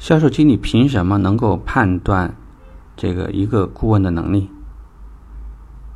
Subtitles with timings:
[0.00, 2.34] 销售经理凭什么能够判断
[2.96, 4.48] 这个一个顾问的能力？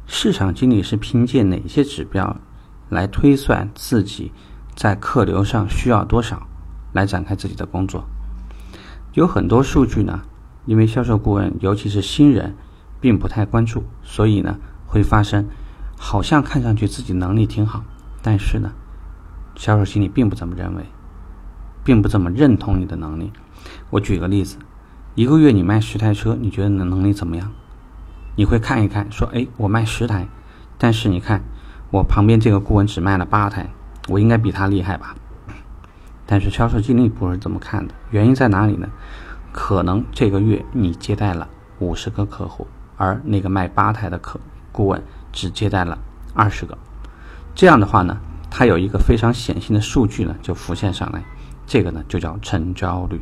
[0.06, 2.36] 市场经理是凭借哪些指标
[2.90, 4.30] 来推算自己
[4.74, 6.46] 在客流上需要多少，
[6.92, 8.04] 来展开自己的工作？
[9.14, 10.20] 有很多数据呢，
[10.66, 12.54] 因为销售顾问尤其是新人，
[13.00, 15.48] 并不太关注，所以呢，会发生
[15.96, 17.82] 好像看上去自己能力挺好，
[18.20, 18.70] 但是呢，
[19.56, 20.84] 销售经理并不这么认为，
[21.84, 23.30] 并不怎么认同你的能力。
[23.90, 24.56] 我举个例子，
[25.14, 27.52] 一个月你卖十台车，你觉得你的能力怎么样？
[28.36, 30.26] 你会看一看，说，哎，我卖十台，
[30.76, 31.42] 但是你看
[31.90, 33.68] 我旁边这个顾问只卖了八台，
[34.08, 35.14] 我应该比他厉害吧？
[36.26, 38.88] 但是销售经理不是这么看的，原因在哪里呢？
[39.52, 41.46] 可能这个月你接待了
[41.78, 44.40] 五十个客户，而那个卖八台的客
[44.72, 45.00] 顾问
[45.32, 45.96] 只接待了
[46.34, 46.76] 二十个，
[47.54, 48.18] 这样的话呢，
[48.50, 51.22] 它有一个非常显性的数据呢就浮现上来，
[51.66, 53.20] 这个呢就叫成交率。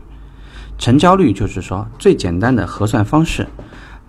[0.78, 3.46] 成交率就是说最简单的核算方式。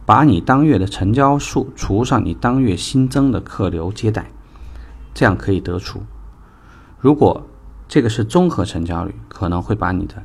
[0.06, 4.26] 把你当月的成交数除上你当月新增的客流接待，
[5.14, 6.04] 这样可以得出。
[7.00, 7.42] 如果
[7.88, 10.22] 这个是综合成交率，可能会把你的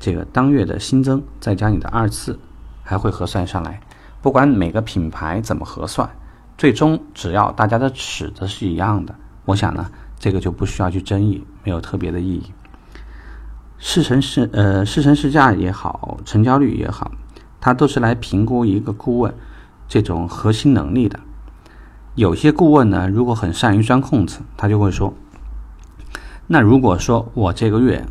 [0.00, 2.36] 这个当月的新增再加你的二次，
[2.82, 3.80] 还会核算上来。
[4.20, 6.10] 不管每个品牌怎么核算，
[6.58, 9.88] 最终只要大家的尺子是一样的，我想呢，
[10.18, 12.42] 这个就不需要去争议，没有特别的意义。
[13.80, 17.10] 试乘试呃试乘试驾也好，成交率也好。
[17.60, 19.34] 它都是来评估一个顾问
[19.88, 21.18] 这种核心能力的。
[22.14, 25.14] 有些顾问呢，如果很善于钻空子，他就会说
[26.46, 28.04] ：“那如果说我这个月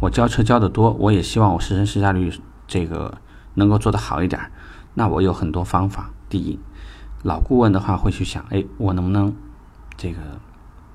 [0.00, 2.32] 我交车交的多，我也希望我试乘试驾率
[2.68, 3.18] 这个
[3.54, 4.40] 能够做得好一点。
[4.94, 6.10] 那我有很多方法。
[6.28, 6.58] 第一，
[7.22, 9.34] 老顾问的话会去想：哎，我能不能
[9.96, 10.18] 这个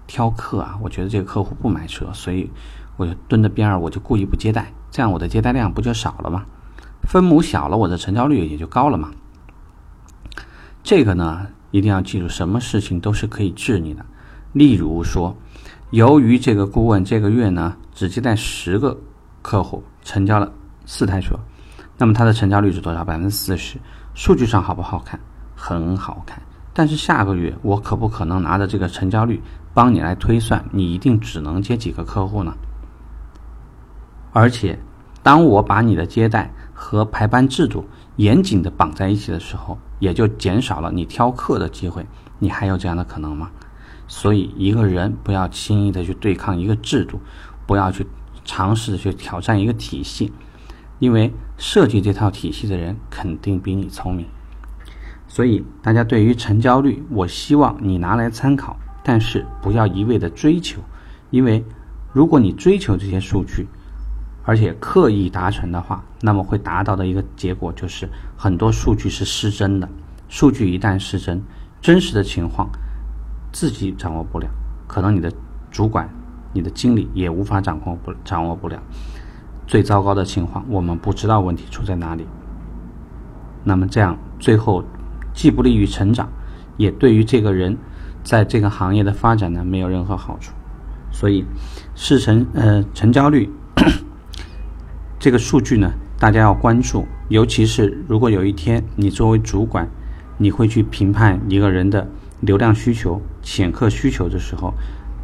[0.07, 0.77] 挑客啊？
[0.81, 2.49] 我觉得这个客户不买车，所以
[3.01, 6.45] 我就蹲着边儿，我就故意不接待，这样我的接待量不就少了吗？”
[7.01, 9.09] 分母小了，我的成交率也就高了嘛。
[10.83, 14.05] 这个呢，一定要记住，什么事情都是可以治你的。
[14.53, 15.35] 例如说，
[15.89, 18.95] 由于这个顾问这个月呢只接待十个
[19.41, 20.51] 客户，成交了
[20.85, 21.39] 四台车，
[21.97, 23.03] 那么他的成交率是多少？
[23.03, 23.79] 百分之四十。
[24.13, 25.19] 数据上好不好看？
[25.55, 26.39] 很好看。
[26.73, 29.41] 但是下个月我可不可能拿着这个成交率
[29.73, 32.55] 帮你来推算，你一定只能接几个客户呢？
[34.33, 34.79] 而且，
[35.21, 42.05] 当我把你的接待和排班制度严谨的绑在一起的时候，也就减少了你挑客的机会。
[42.39, 43.51] 你还有这样的可能吗？
[44.07, 47.19] 所以，一个人不要轻易的去对抗一个制度，
[47.67, 48.07] 不要去
[48.43, 50.31] 尝试去挑战一个体系，
[50.99, 54.25] 因为设计这套体系的人肯定比你聪明。
[55.27, 60.81] 所以，大家对于成交率，我希望你拿来参考，但是不要一味的追求，
[61.29, 61.63] 因为
[62.11, 63.67] 如果你追求这些数据，
[64.43, 69.87] 而且刻意达成的话，那么会达到的一个结果就是很多数据是失真的。
[70.27, 71.41] 数据一旦失真，
[71.81, 72.69] 真实的情况
[73.51, 74.47] 自己掌握不了，
[74.87, 75.31] 可能你的
[75.69, 76.09] 主管、
[76.53, 78.81] 你的经理也无法掌控不掌握不了。
[79.67, 82.25] 最糟糕的情况，我们不知道问题出在哪里。
[83.63, 84.83] 那么这样最后
[85.33, 86.27] 既不利于成长，
[86.77, 87.77] 也对于这个人
[88.23, 90.53] 在这个行业的发展呢没有任何好处。
[91.11, 91.45] 所以，
[91.93, 93.49] 市成呃成交率。
[95.21, 99.87] 这个数据呢，大家要关注，尤其是如果有一天你作为主管，
[100.39, 102.09] 你会去评判一个人的
[102.39, 104.73] 流量需求、潜客需求的时候，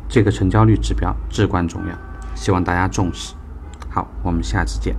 [0.08, 1.98] 这个成交率指标至关重要，
[2.36, 3.34] 希望大家重视。
[3.90, 4.96] 好，我们下次见。